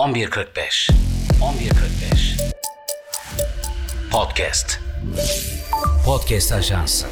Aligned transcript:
11.45 0.00 0.90
11.45 1.40 2.52
Podcast. 4.10 4.80
Podcast 6.04 6.52
Ajansı. 6.52 7.06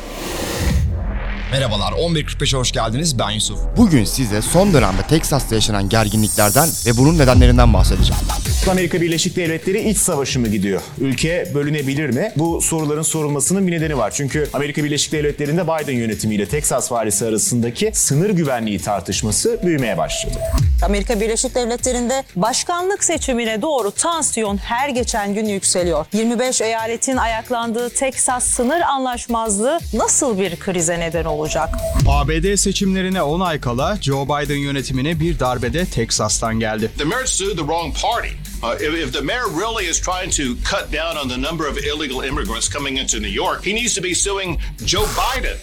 Merhabalar 1.52 1.92
11.45'e 1.92 2.58
hoş 2.58 2.72
geldiniz. 2.72 3.18
Ben 3.18 3.30
Yusuf. 3.30 3.58
Bugün 3.76 4.04
size 4.04 4.42
son 4.42 4.74
dönemde 4.74 5.02
Teksas'ta 5.02 5.54
yaşanan 5.54 5.88
gerginliklerden 5.88 6.68
ve 6.86 6.96
bunun 6.96 7.18
nedenlerinden 7.18 7.74
bahsedeceğim. 7.74 8.22
Amerika 8.66 9.00
Birleşik 9.00 9.36
Devletleri 9.36 9.88
iç 9.90 9.96
savaşı 9.98 10.40
mı 10.40 10.48
gidiyor? 10.48 10.80
Ülke 11.00 11.50
bölünebilir 11.54 12.10
mi? 12.10 12.32
Bu 12.36 12.60
soruların 12.60 13.02
sorulmasının 13.02 13.66
bir 13.66 13.72
nedeni 13.72 13.98
var. 13.98 14.10
Çünkü 14.16 14.48
Amerika 14.52 14.84
Birleşik 14.84 15.12
Devletleri'nde 15.12 15.62
Biden 15.64 15.92
yönetimiyle 15.92 16.46
Teksas 16.46 16.92
valisi 16.92 17.26
arasındaki 17.26 17.90
sınır 17.94 18.30
güvenliği 18.30 18.78
tartışması 18.78 19.60
büyümeye 19.64 19.98
başladı. 19.98 20.34
Amerika 20.84 21.20
Birleşik 21.20 21.54
Devletleri'nde 21.54 22.24
başkanlık 22.36 23.04
seçimine 23.04 23.62
doğru 23.62 23.90
tansiyon 23.90 24.56
her 24.56 24.88
geçen 24.88 25.34
gün 25.34 25.46
yükseliyor. 25.46 26.06
25 26.12 26.60
eyaletin 26.60 27.16
ayaklandığı 27.16 27.90
Teksas 27.90 28.44
sınır 28.44 28.80
anlaşmazlığı 28.80 29.78
nasıl 29.94 30.38
bir 30.38 30.56
krize 30.56 31.00
neden 31.00 31.24
olacak? 31.24 31.68
ABD 32.08 32.56
seçimlerine 32.56 33.22
10 33.22 33.40
ay 33.40 33.60
kala 33.60 33.96
Joe 34.02 34.24
Biden 34.24 34.56
yönetimine 34.58 35.20
bir 35.20 35.38
darbede 35.38 35.84
Teksas'tan 35.84 36.60
geldi. 36.60 36.90
The 36.98 37.04
mayor 37.04 37.26
sued 37.26 37.50
the 37.50 37.56
wrong 37.56 37.94
party. 38.02 38.28
Uh, 38.62 38.74
if, 38.80 39.06
if 39.06 39.12
the 39.12 39.20
mayor 39.22 39.46
really 39.46 39.86
is 39.90 40.00
trying 40.00 40.30
to 40.30 40.42
cut 40.64 40.92
down 40.92 41.16
on 41.16 41.28
the 41.28 41.36
number 41.36 41.68
of 41.68 41.78
illegal 41.78 42.24
immigrants 42.24 42.68
coming 42.68 42.98
into 42.98 43.18
New 43.18 43.34
York, 43.34 43.66
he 43.66 43.72
needs 43.72 43.94
to 43.94 44.02
be 44.02 44.14
suing 44.14 44.58
Joe 44.86 45.06
Biden. 45.06 45.56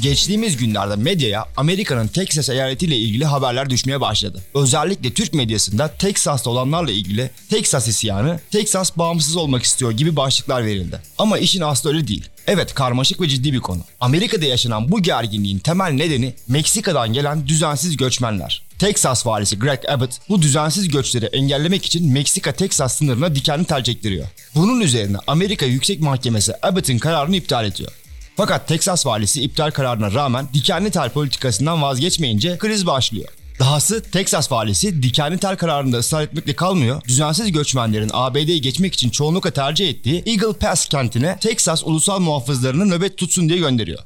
Geçtiğimiz 0.00 0.56
günlerde 0.56 0.96
medyaya 0.96 1.48
Amerika'nın 1.56 2.08
Teksas 2.08 2.48
eyaletiyle 2.48 2.96
ilgili 2.96 3.24
haberler 3.24 3.70
düşmeye 3.70 4.00
başladı. 4.00 4.42
Özellikle 4.54 5.14
Türk 5.14 5.34
medyasında 5.34 5.88
Teksas'ta 5.88 6.50
olanlarla 6.50 6.90
ilgili 6.90 7.30
Teksas 7.50 7.88
isyanı, 7.88 8.40
Teksas 8.50 8.96
bağımsız 8.96 9.36
olmak 9.36 9.62
istiyor 9.62 9.92
gibi 9.92 10.16
başlıklar 10.16 10.66
verildi. 10.66 11.00
Ama 11.18 11.38
işin 11.38 11.60
aslı 11.60 11.90
öyle 11.90 12.08
değil. 12.08 12.28
Evet 12.46 12.74
karmaşık 12.74 13.20
ve 13.20 13.28
ciddi 13.28 13.52
bir 13.52 13.60
konu. 13.60 13.80
Amerika'da 14.00 14.44
yaşanan 14.44 14.92
bu 14.92 15.02
gerginliğin 15.02 15.58
temel 15.58 15.92
nedeni 15.92 16.34
Meksika'dan 16.48 17.12
gelen 17.12 17.48
düzensiz 17.48 17.96
göçmenler. 17.96 18.62
Texas 18.82 19.26
valisi 19.26 19.58
Greg 19.58 19.78
Abbott 19.88 20.10
bu 20.28 20.42
düzensiz 20.42 20.88
göçleri 20.88 21.26
engellemek 21.26 21.84
için 21.84 22.12
Meksika-Teksas 22.12 22.96
sınırına 22.96 23.34
dikenli 23.34 23.64
tel 23.64 23.84
çektiriyor. 23.84 24.26
Bunun 24.54 24.80
üzerine 24.80 25.16
Amerika 25.26 25.66
Yüksek 25.66 26.00
Mahkemesi 26.00 26.52
Abbott'ın 26.62 26.98
kararını 26.98 27.36
iptal 27.36 27.64
ediyor. 27.66 27.92
Fakat 28.36 28.68
Teksas 28.68 29.06
valisi 29.06 29.42
iptal 29.42 29.70
kararına 29.70 30.14
rağmen 30.14 30.48
dikenli 30.54 30.90
tel 30.90 31.10
politikasından 31.10 31.82
vazgeçmeyince 31.82 32.58
kriz 32.58 32.86
başlıyor. 32.86 33.28
Dahası 33.58 34.02
Teksas 34.02 34.52
valisi 34.52 35.02
dikenli 35.02 35.38
tel 35.38 35.56
kararında 35.56 35.98
ısrar 35.98 36.22
etmekle 36.22 36.56
kalmıyor. 36.56 37.02
Düzensiz 37.08 37.52
göçmenlerin 37.52 38.10
ABD'ye 38.12 38.58
geçmek 38.58 38.94
için 38.94 39.10
çoğunlukla 39.10 39.50
tercih 39.50 39.88
ettiği 39.88 40.22
Eagle 40.26 40.52
Pass 40.52 40.88
kentine 40.88 41.38
Teksas 41.40 41.82
ulusal 41.84 42.20
muhafızlarını 42.20 42.88
nöbet 42.88 43.18
tutsun 43.18 43.48
diye 43.48 43.58
gönderiyor. 43.58 43.98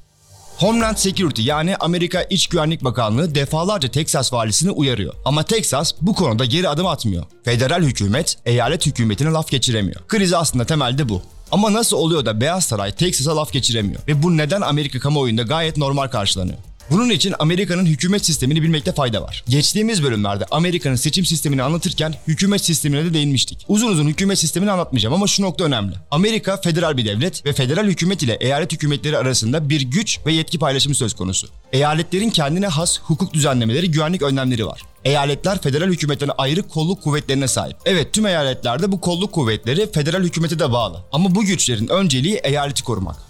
Homeland 0.56 0.96
Security 0.96 1.42
yani 1.42 1.76
Amerika 1.76 2.22
İç 2.22 2.46
Güvenlik 2.46 2.84
Bakanlığı 2.84 3.34
defalarca 3.34 3.88
Teksas 3.90 4.32
valisini 4.32 4.70
uyarıyor. 4.70 5.14
Ama 5.24 5.42
Teksas 5.42 5.92
bu 6.00 6.14
konuda 6.14 6.44
geri 6.44 6.68
adım 6.68 6.86
atmıyor. 6.86 7.24
Federal 7.44 7.82
hükümet 7.82 8.36
eyalet 8.46 8.86
hükümetine 8.86 9.28
laf 9.28 9.50
geçiremiyor. 9.50 10.00
Kriz 10.08 10.32
aslında 10.32 10.64
temelde 10.64 11.08
bu. 11.08 11.22
Ama 11.52 11.72
nasıl 11.72 11.96
oluyor 11.96 12.26
da 12.26 12.40
Beyaz 12.40 12.64
Saray 12.64 12.92
Teksas'a 12.92 13.36
laf 13.36 13.52
geçiremiyor? 13.52 14.00
Ve 14.08 14.22
bu 14.22 14.36
neden 14.36 14.60
Amerika 14.60 14.98
kamuoyunda 14.98 15.42
gayet 15.42 15.76
normal 15.76 16.08
karşılanıyor? 16.08 16.58
Bunun 16.90 17.10
için 17.10 17.34
Amerika'nın 17.38 17.86
hükümet 17.86 18.26
sistemini 18.26 18.62
bilmekte 18.62 18.92
fayda 18.92 19.22
var. 19.22 19.44
Geçtiğimiz 19.48 20.02
bölümlerde 20.02 20.44
Amerika'nın 20.50 20.96
seçim 20.96 21.24
sistemini 21.24 21.62
anlatırken 21.62 22.14
hükümet 22.26 22.64
sistemine 22.64 23.04
de 23.04 23.14
değinmiştik. 23.14 23.64
Uzun 23.68 23.88
uzun 23.88 24.06
hükümet 24.06 24.38
sistemini 24.38 24.70
anlatmayacağım 24.70 25.14
ama 25.14 25.26
şu 25.26 25.42
nokta 25.42 25.64
önemli. 25.64 25.94
Amerika 26.10 26.56
federal 26.56 26.96
bir 26.96 27.04
devlet 27.04 27.46
ve 27.46 27.52
federal 27.52 27.86
hükümet 27.86 28.22
ile 28.22 28.34
eyalet 28.40 28.72
hükümetleri 28.72 29.18
arasında 29.18 29.68
bir 29.68 29.80
güç 29.80 30.18
ve 30.26 30.32
yetki 30.32 30.58
paylaşımı 30.58 30.94
söz 30.94 31.14
konusu. 31.14 31.48
Eyaletlerin 31.72 32.30
kendine 32.30 32.66
has 32.66 33.00
hukuk 33.00 33.34
düzenlemeleri, 33.34 33.90
güvenlik 33.90 34.22
önlemleri 34.22 34.66
var. 34.66 34.82
Eyaletler 35.04 35.62
federal 35.62 35.88
hükümetten 35.88 36.30
ayrı 36.38 36.62
kolluk 36.62 37.02
kuvvetlerine 37.02 37.48
sahip. 37.48 37.76
Evet 37.84 38.12
tüm 38.12 38.26
eyaletlerde 38.26 38.92
bu 38.92 39.00
kolluk 39.00 39.32
kuvvetleri 39.32 39.92
federal 39.92 40.22
hükümete 40.22 40.58
de 40.58 40.72
bağlı. 40.72 41.04
Ama 41.12 41.34
bu 41.34 41.44
güçlerin 41.44 41.88
önceliği 41.88 42.34
eyaleti 42.34 42.82
korumak. 42.82 43.25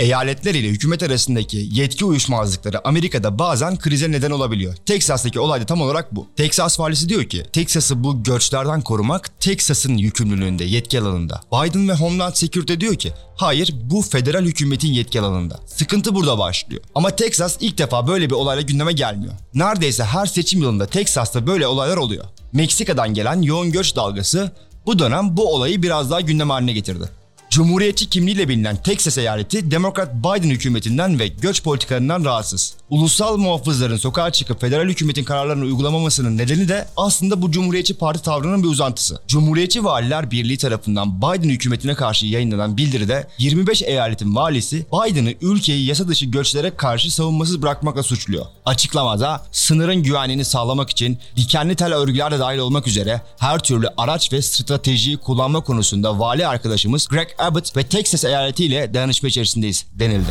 Eyaletler 0.00 0.54
ile 0.54 0.68
hükümet 0.68 1.02
arasındaki 1.02 1.68
yetki 1.70 2.04
uyuşmazlıkları 2.04 2.88
Amerika'da 2.88 3.38
bazen 3.38 3.78
krize 3.78 4.10
neden 4.10 4.30
olabiliyor. 4.30 4.74
Teksas'taki 4.86 5.40
olay 5.40 5.60
da 5.60 5.66
tam 5.66 5.80
olarak 5.80 6.16
bu. 6.16 6.26
Teksas 6.36 6.80
valisi 6.80 7.08
diyor 7.08 7.24
ki 7.24 7.42
Teksas'ı 7.52 8.04
bu 8.04 8.22
göçlerden 8.22 8.80
korumak 8.80 9.40
Teksas'ın 9.40 9.96
yükümlülüğünde, 9.96 10.64
yetki 10.64 11.00
alanında. 11.00 11.40
Biden 11.52 11.88
ve 11.88 11.92
Homeland 11.92 12.34
Security 12.34 12.74
diyor 12.80 12.94
ki 12.94 13.12
hayır 13.36 13.74
bu 13.82 14.02
federal 14.02 14.44
hükümetin 14.44 14.88
yetki 14.88 15.20
alanında. 15.20 15.60
Sıkıntı 15.66 16.14
burada 16.14 16.38
başlıyor. 16.38 16.82
Ama 16.94 17.10
Teksas 17.10 17.56
ilk 17.60 17.78
defa 17.78 18.06
böyle 18.08 18.30
bir 18.30 18.34
olayla 18.34 18.62
gündeme 18.62 18.92
gelmiyor. 18.92 19.32
Neredeyse 19.54 20.04
her 20.04 20.26
seçim 20.26 20.62
yılında 20.62 20.86
Teksas'ta 20.86 21.46
böyle 21.46 21.66
olaylar 21.66 21.96
oluyor. 21.96 22.24
Meksika'dan 22.52 23.14
gelen 23.14 23.42
yoğun 23.42 23.72
göç 23.72 23.96
dalgası 23.96 24.52
bu 24.86 24.98
dönem 24.98 25.36
bu 25.36 25.54
olayı 25.54 25.82
biraz 25.82 26.10
daha 26.10 26.20
gündem 26.20 26.50
haline 26.50 26.72
getirdi. 26.72 27.19
Cumhuriyetçi 27.50 28.08
kimliğiyle 28.08 28.48
bilinen 28.48 28.76
Texas 28.76 29.18
eyaleti 29.18 29.70
Demokrat 29.70 30.14
Biden 30.14 30.50
hükümetinden 30.50 31.18
ve 31.18 31.28
göç 31.28 31.62
politikalarından 31.62 32.24
rahatsız. 32.24 32.74
Ulusal 32.90 33.36
muhafızların 33.36 33.96
sokağa 33.96 34.30
çıkıp 34.30 34.60
federal 34.60 34.88
hükümetin 34.88 35.24
kararlarını 35.24 35.64
uygulamamasının 35.64 36.38
nedeni 36.38 36.68
de 36.68 36.88
aslında 36.96 37.42
bu 37.42 37.50
Cumhuriyetçi 37.50 37.94
Parti 37.94 38.22
tavrının 38.22 38.62
bir 38.62 38.68
uzantısı. 38.68 39.20
Cumhuriyetçi 39.28 39.84
Valiler 39.84 40.30
Birliği 40.30 40.58
tarafından 40.58 41.18
Biden 41.18 41.48
hükümetine 41.48 41.94
karşı 41.94 42.26
yayınlanan 42.26 42.76
bildiride 42.76 43.28
25 43.38 43.82
eyaletin 43.82 44.36
valisi 44.36 44.86
Biden'ı 44.92 45.34
ülkeyi 45.40 45.86
yasa 45.86 46.08
dışı 46.08 46.26
göçlere 46.26 46.76
karşı 46.76 47.14
savunmasız 47.14 47.62
bırakmakla 47.62 48.02
suçluyor. 48.02 48.46
Açıklamada 48.66 49.42
sınırın 49.52 50.02
güvenliğini 50.02 50.44
sağlamak 50.44 50.90
için 50.90 51.18
dikenli 51.36 51.74
tel 51.74 51.94
örgüler 51.94 52.30
de 52.30 52.38
dahil 52.38 52.58
olmak 52.58 52.86
üzere 52.86 53.20
her 53.38 53.58
türlü 53.58 53.88
araç 53.96 54.32
ve 54.32 54.42
stratejiyi 54.42 55.16
kullanma 55.16 55.60
konusunda 55.60 56.18
vali 56.18 56.46
arkadaşımız 56.46 57.08
Greg 57.08 57.28
Abbott 57.40 57.76
ve 57.76 57.82
Texas 57.82 58.24
eyaleti 58.24 58.64
ile 58.64 58.94
dayanışma 58.94 59.28
içerisindeyiz 59.28 59.86
denildi. 59.94 60.30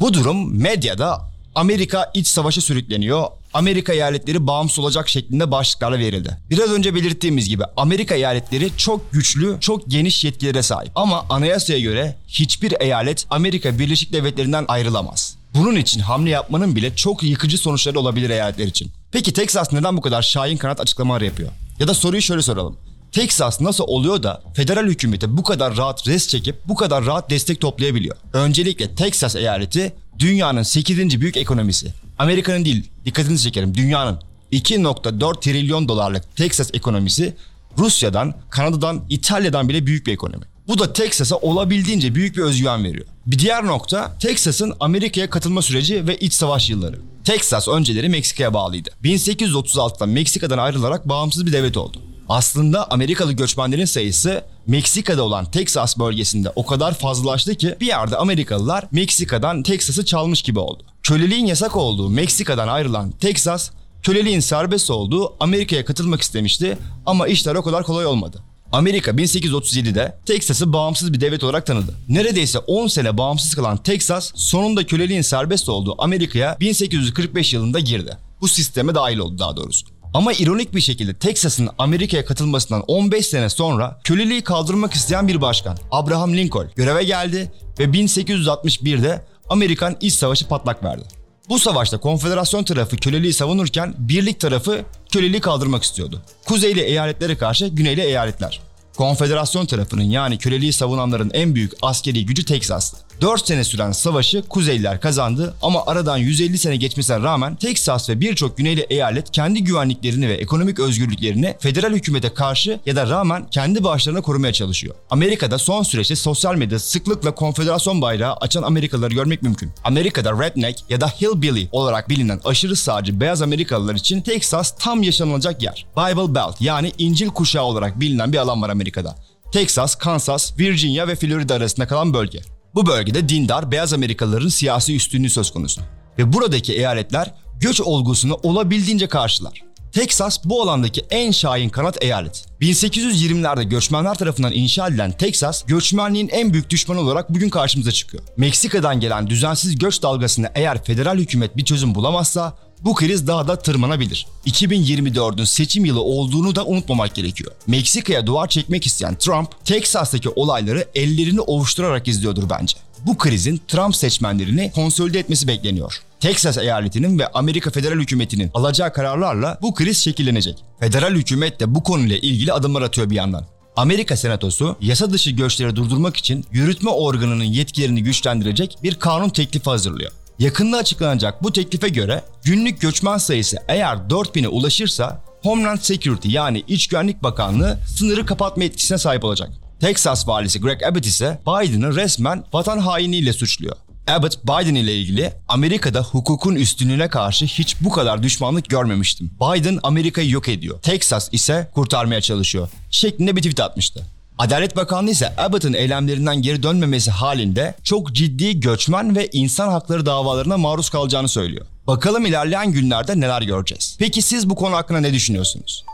Bu 0.00 0.14
durum 0.14 0.60
medyada 0.60 1.34
Amerika 1.54 2.10
iç 2.14 2.26
savaşa 2.26 2.60
sürükleniyor. 2.60 3.26
Amerika 3.54 3.92
eyaletleri 3.92 4.46
bağımsız 4.46 4.78
olacak 4.78 5.08
şeklinde 5.08 5.50
başlıklarla 5.50 5.98
verildi. 5.98 6.38
Biraz 6.50 6.70
önce 6.70 6.94
belirttiğimiz 6.94 7.48
gibi 7.48 7.64
Amerika 7.76 8.14
eyaletleri 8.14 8.70
çok 8.76 9.12
güçlü, 9.12 9.56
çok 9.60 9.90
geniş 9.90 10.24
yetkilere 10.24 10.62
sahip. 10.62 10.92
Ama 10.94 11.26
anayasaya 11.30 11.80
göre 11.80 12.16
hiçbir 12.28 12.74
eyalet 12.80 13.26
Amerika 13.30 13.78
Birleşik 13.78 14.12
Devletleri'nden 14.12 14.64
ayrılamaz. 14.68 15.36
Bunun 15.54 15.76
için 15.76 16.00
hamle 16.00 16.30
yapmanın 16.30 16.76
bile 16.76 16.96
çok 16.96 17.22
yıkıcı 17.22 17.58
sonuçları 17.58 18.00
olabilir 18.00 18.30
eyaletler 18.30 18.66
için. 18.66 18.90
Peki 19.12 19.32
Texas 19.32 19.72
neden 19.72 19.96
bu 19.96 20.00
kadar 20.00 20.22
şahin 20.22 20.56
kanat 20.56 20.80
açıklamalar 20.80 21.20
yapıyor? 21.20 21.50
Ya 21.78 21.88
da 21.88 21.94
soruyu 21.94 22.22
şöyle 22.22 22.42
soralım. 22.42 22.76
Texas 23.14 23.60
nasıl 23.60 23.84
oluyor 23.84 24.22
da 24.22 24.42
federal 24.54 24.86
hükümete 24.86 25.36
bu 25.36 25.42
kadar 25.42 25.76
rahat 25.76 26.08
res 26.08 26.28
çekip 26.28 26.56
bu 26.68 26.74
kadar 26.74 27.06
rahat 27.06 27.30
destek 27.30 27.60
toplayabiliyor? 27.60 28.16
Öncelikle 28.32 28.94
Texas 28.94 29.36
eyaleti 29.36 29.92
dünyanın 30.18 30.62
8. 30.62 31.20
büyük 31.20 31.36
ekonomisi. 31.36 31.92
Amerika'nın 32.18 32.64
değil, 32.64 32.90
dikkatinizi 33.04 33.44
çekerim 33.44 33.74
dünyanın 33.74 34.18
2.4 34.52 35.40
trilyon 35.40 35.88
dolarlık 35.88 36.36
Texas 36.36 36.70
ekonomisi 36.72 37.36
Rusya'dan, 37.78 38.34
Kanada'dan, 38.50 39.04
İtalya'dan 39.08 39.68
bile 39.68 39.86
büyük 39.86 40.06
bir 40.06 40.12
ekonomi. 40.12 40.44
Bu 40.68 40.78
da 40.78 40.92
Texas'a 40.92 41.36
olabildiğince 41.36 42.14
büyük 42.14 42.36
bir 42.36 42.42
özgüven 42.42 42.84
veriyor. 42.84 43.06
Bir 43.26 43.38
diğer 43.38 43.66
nokta 43.66 44.18
Texas'ın 44.18 44.74
Amerika'ya 44.80 45.30
katılma 45.30 45.62
süreci 45.62 46.06
ve 46.06 46.16
iç 46.16 46.32
savaş 46.32 46.70
yılları. 46.70 46.98
Texas 47.24 47.68
önceleri 47.68 48.08
Meksika'ya 48.08 48.54
bağlıydı. 48.54 48.90
1836'da 49.04 50.06
Meksika'dan 50.06 50.58
ayrılarak 50.58 51.08
bağımsız 51.08 51.46
bir 51.46 51.52
devlet 51.52 51.76
oldu. 51.76 52.13
Aslında 52.28 52.90
Amerikalı 52.90 53.32
göçmenlerin 53.32 53.84
sayısı 53.84 54.44
Meksika'da 54.66 55.22
olan 55.22 55.44
Texas 55.44 55.98
bölgesinde 55.98 56.52
o 56.56 56.66
kadar 56.66 56.94
fazlalaştı 56.94 57.54
ki 57.54 57.76
bir 57.80 57.86
yerde 57.86 58.16
Amerikalılar 58.16 58.84
Meksika'dan 58.92 59.62
Texas'ı 59.62 60.04
çalmış 60.04 60.42
gibi 60.42 60.58
oldu. 60.58 60.82
Köleliğin 61.02 61.46
yasak 61.46 61.76
olduğu 61.76 62.10
Meksika'dan 62.10 62.68
ayrılan 62.68 63.10
Texas, 63.10 63.70
köleliğin 64.02 64.40
serbest 64.40 64.90
olduğu 64.90 65.34
Amerika'ya 65.40 65.84
katılmak 65.84 66.22
istemişti 66.22 66.78
ama 67.06 67.28
işler 67.28 67.54
o 67.54 67.62
kadar 67.62 67.84
kolay 67.84 68.06
olmadı. 68.06 68.42
Amerika 68.72 69.10
1837'de 69.10 70.18
Texas'ı 70.26 70.72
bağımsız 70.72 71.12
bir 71.12 71.20
devlet 71.20 71.44
olarak 71.44 71.66
tanıdı. 71.66 71.94
Neredeyse 72.08 72.58
10 72.58 72.86
sene 72.86 73.18
bağımsız 73.18 73.54
kalan 73.54 73.76
Texas 73.76 74.32
sonunda 74.34 74.86
köleliğin 74.86 75.22
serbest 75.22 75.68
olduğu 75.68 76.02
Amerika'ya 76.02 76.56
1845 76.60 77.52
yılında 77.54 77.80
girdi. 77.80 78.16
Bu 78.40 78.48
sisteme 78.48 78.94
dahil 78.94 79.18
oldu 79.18 79.38
daha 79.38 79.56
doğrusu. 79.56 79.86
Ama 80.14 80.32
ironik 80.32 80.74
bir 80.74 80.80
şekilde 80.80 81.14
Texas'ın 81.14 81.68
Amerika'ya 81.78 82.24
katılmasından 82.24 82.82
15 82.86 83.26
sene 83.26 83.48
sonra 83.48 84.00
köleliği 84.04 84.42
kaldırmak 84.42 84.94
isteyen 84.94 85.28
bir 85.28 85.40
başkan 85.40 85.78
Abraham 85.90 86.36
Lincoln 86.36 86.70
göreve 86.76 87.04
geldi 87.04 87.52
ve 87.78 87.84
1861'de 87.84 89.24
Amerikan 89.48 89.96
İç 90.00 90.14
Savaşı 90.14 90.48
patlak 90.48 90.84
verdi. 90.84 91.04
Bu 91.48 91.58
savaşta 91.58 92.00
konfederasyon 92.00 92.64
tarafı 92.64 92.96
köleliği 92.96 93.32
savunurken 93.32 93.94
birlik 93.98 94.40
tarafı 94.40 94.84
köleliği 95.12 95.40
kaldırmak 95.40 95.82
istiyordu. 95.82 96.22
Kuzeyli 96.46 96.80
eyaletlere 96.80 97.36
karşı 97.36 97.66
güneyli 97.66 98.00
eyaletler. 98.00 98.60
Konfederasyon 98.96 99.66
tarafının 99.66 100.02
yani 100.02 100.38
köleliği 100.38 100.72
savunanların 100.72 101.30
en 101.34 101.54
büyük 101.54 101.72
askeri 101.82 102.26
gücü 102.26 102.44
Teksas'tı. 102.44 102.96
4 103.20 103.46
sene 103.46 103.64
süren 103.64 103.92
savaşı 103.92 104.42
Kuzeyliler 104.42 105.00
kazandı 105.00 105.54
ama 105.62 105.86
aradan 105.86 106.16
150 106.16 106.58
sene 106.58 106.76
geçmesine 106.76 107.20
rağmen 107.20 107.56
Teksas 107.56 108.08
ve 108.08 108.20
birçok 108.20 108.56
güneyli 108.56 108.86
eyalet 108.90 109.30
kendi 109.30 109.64
güvenliklerini 109.64 110.28
ve 110.28 110.34
ekonomik 110.34 110.80
özgürlüklerini 110.80 111.56
federal 111.60 111.92
hükümete 111.92 112.34
karşı 112.34 112.80
ya 112.86 112.96
da 112.96 113.10
rağmen 113.10 113.46
kendi 113.50 113.84
başlarına 113.84 114.22
korumaya 114.22 114.52
çalışıyor. 114.52 114.94
Amerika'da 115.10 115.58
son 115.58 115.82
süreçte 115.82 116.16
sosyal 116.16 116.54
medyada 116.54 116.78
sıklıkla 116.78 117.34
konfederasyon 117.34 118.02
bayrağı 118.02 118.34
açan 118.34 118.62
Amerikalıları 118.62 119.14
görmek 119.14 119.42
mümkün. 119.42 119.70
Amerika'da 119.84 120.32
redneck 120.32 120.84
ya 120.88 121.00
da 121.00 121.08
hillbilly 121.08 121.68
olarak 121.72 122.08
bilinen 122.08 122.40
aşırı 122.44 122.76
sağcı 122.76 123.20
beyaz 123.20 123.42
Amerikalılar 123.42 123.94
için 123.94 124.20
Teksas 124.20 124.74
tam 124.78 125.02
yaşanılacak 125.02 125.62
yer. 125.62 125.86
Bible 125.96 126.34
Belt 126.34 126.60
yani 126.60 126.92
İncil 126.98 127.28
kuşağı 127.28 127.64
olarak 127.64 128.00
bilinen 128.00 128.32
bir 128.32 128.38
alan 128.38 128.62
var 128.62 128.70
Amerika'da. 128.70 129.16
Texas, 129.52 129.94
Kansas, 129.94 130.58
Virginia 130.58 131.08
ve 131.08 131.14
Florida 131.14 131.54
arasında 131.54 131.86
kalan 131.86 132.14
bölge. 132.14 132.53
Bu 132.74 132.86
bölgede 132.86 133.28
dindar 133.28 133.70
beyaz 133.70 133.92
Amerikalıların 133.92 134.48
siyasi 134.48 134.96
üstünlüğü 134.96 135.30
söz 135.30 135.50
konusu. 135.50 135.80
Ve 136.18 136.32
buradaki 136.32 136.72
eyaletler 136.72 137.34
göç 137.60 137.80
olgusunu 137.80 138.40
olabildiğince 138.42 139.06
karşılar. 139.06 139.62
Texas 139.92 140.44
bu 140.44 140.62
alandaki 140.62 141.00
en 141.10 141.30
şahin 141.30 141.68
kanat 141.68 142.04
eyalet. 142.04 142.46
1820'lerde 142.60 143.62
göçmenler 143.64 144.14
tarafından 144.14 144.52
inşa 144.52 144.88
edilen 144.88 145.12
Texas, 145.12 145.64
göçmenliğin 145.66 146.28
en 146.28 146.52
büyük 146.52 146.70
düşmanı 146.70 147.00
olarak 147.00 147.30
bugün 147.34 147.50
karşımıza 147.50 147.92
çıkıyor. 147.92 148.22
Meksika'dan 148.36 149.00
gelen 149.00 149.26
düzensiz 149.26 149.78
göç 149.78 150.02
dalgasına 150.02 150.50
eğer 150.54 150.84
federal 150.84 151.18
hükümet 151.18 151.56
bir 151.56 151.64
çözüm 151.64 151.94
bulamazsa 151.94 152.58
bu 152.84 152.94
kriz 152.94 153.26
daha 153.26 153.48
da 153.48 153.58
tırmanabilir. 153.58 154.26
2024'ün 154.46 155.44
seçim 155.44 155.84
yılı 155.84 156.00
olduğunu 156.02 156.56
da 156.56 156.66
unutmamak 156.66 157.14
gerekiyor. 157.14 157.52
Meksika'ya 157.66 158.26
duvar 158.26 158.48
çekmek 158.48 158.86
isteyen 158.86 159.14
Trump, 159.14 159.64
Teksas'taki 159.64 160.28
olayları 160.28 160.88
ellerini 160.94 161.40
ovuşturarak 161.40 162.08
izliyordur 162.08 162.50
bence. 162.50 162.76
Bu 163.06 163.18
krizin 163.18 163.60
Trump 163.68 163.96
seçmenlerini 163.96 164.72
konsolide 164.74 165.18
etmesi 165.18 165.48
bekleniyor. 165.48 166.02
Texas 166.20 166.58
eyaletinin 166.58 167.18
ve 167.18 167.28
Amerika 167.28 167.70
federal 167.70 168.00
hükümetinin 168.00 168.50
alacağı 168.54 168.92
kararlarla 168.92 169.58
bu 169.62 169.74
kriz 169.74 169.98
şekillenecek. 169.98 170.64
Federal 170.80 171.14
hükümet 171.14 171.60
de 171.60 171.74
bu 171.74 171.82
konuyla 171.82 172.16
ilgili 172.16 172.52
adımlar 172.52 172.82
atıyor 172.82 173.10
bir 173.10 173.16
yandan. 173.16 173.46
Amerika 173.76 174.16
Senatosu 174.16 174.76
yasa 174.80 175.12
dışı 175.12 175.30
göçleri 175.30 175.76
durdurmak 175.76 176.16
için 176.16 176.44
yürütme 176.52 176.90
organının 176.90 177.44
yetkilerini 177.44 178.02
güçlendirecek 178.02 178.78
bir 178.82 178.94
kanun 178.94 179.28
teklifi 179.28 179.70
hazırlıyor. 179.70 180.12
Yakında 180.38 180.76
açıklanacak 180.76 181.42
bu 181.42 181.52
teklife 181.52 181.88
göre 181.88 182.24
günlük 182.44 182.80
göçmen 182.80 183.18
sayısı 183.18 183.56
eğer 183.68 183.96
4000'e 183.96 184.48
ulaşırsa 184.48 185.22
Homeland 185.42 185.78
Security 185.78 186.28
yani 186.28 186.64
İç 186.68 186.86
Güvenlik 186.86 187.22
Bakanlığı 187.22 187.78
sınırı 187.96 188.26
kapatma 188.26 188.64
etkisine 188.64 188.98
sahip 188.98 189.24
olacak. 189.24 189.50
Texas 189.80 190.28
valisi 190.28 190.60
Greg 190.60 190.82
Abbott 190.82 191.06
ise 191.06 191.38
Biden'ı 191.46 191.96
resmen 191.96 192.44
vatan 192.52 192.78
hainliğiyle 192.78 193.32
suçluyor. 193.32 193.76
Abbott 194.08 194.44
Biden 194.44 194.74
ile 194.74 194.98
ilgili 194.98 195.32
Amerika'da 195.48 196.02
hukukun 196.02 196.54
üstünlüğüne 196.54 197.08
karşı 197.08 197.44
hiç 197.44 197.76
bu 197.80 197.90
kadar 197.90 198.22
düşmanlık 198.22 198.70
görmemiştim. 198.70 199.30
Biden 199.40 199.78
Amerika'yı 199.82 200.30
yok 200.30 200.48
ediyor. 200.48 200.82
Texas 200.82 201.28
ise 201.32 201.70
kurtarmaya 201.74 202.20
çalışıyor. 202.20 202.68
Şeklinde 202.90 203.36
bir 203.36 203.42
tweet 203.42 203.60
atmıştı. 203.60 204.06
Adalet 204.38 204.76
Bakanlığı 204.76 205.10
ise 205.10 205.32
Abbott'ın 205.36 205.72
eylemlerinden 205.72 206.42
geri 206.42 206.62
dönmemesi 206.62 207.10
halinde 207.10 207.74
çok 207.84 208.12
ciddi 208.12 208.60
göçmen 208.60 209.16
ve 209.16 209.28
insan 209.32 209.68
hakları 209.68 210.06
davalarına 210.06 210.56
maruz 210.56 210.90
kalacağını 210.90 211.28
söylüyor. 211.28 211.66
Bakalım 211.86 212.26
ilerleyen 212.26 212.72
günlerde 212.72 213.20
neler 213.20 213.42
göreceğiz. 213.42 213.96
Peki 213.98 214.22
siz 214.22 214.50
bu 214.50 214.54
konu 214.54 214.76
hakkında 214.76 215.00
ne 215.00 215.12
düşünüyorsunuz? 215.12 215.84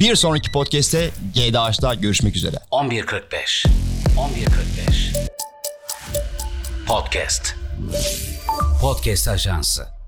Bir 0.00 0.16
sonraki 0.16 0.52
podcast'te 0.52 1.10
GDH'da 1.34 1.94
görüşmek 1.94 2.36
üzere. 2.36 2.56
11.45 2.70 3.66
11.45 4.16 5.28
Podcast 6.86 7.56
Podcast 8.80 9.28
Ajansı 9.28 10.01